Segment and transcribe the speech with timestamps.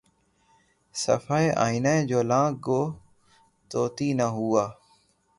[1.03, 2.81] صفحۂ آئنہ جولاں گہ
[3.69, 4.65] طوطی نہ ہوا